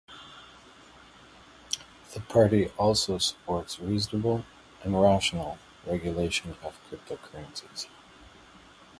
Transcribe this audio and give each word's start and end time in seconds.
The 2.15 2.21
party 2.21 2.69
also 2.69 3.19
supports 3.19 3.79
"reasonable 3.79 4.45
and 4.81 4.99
rational" 4.99 5.59
regulation 5.85 6.55
of 6.63 6.79
cryptocurrencies. 6.89 7.85